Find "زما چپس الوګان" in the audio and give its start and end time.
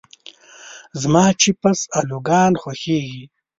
1.01-2.53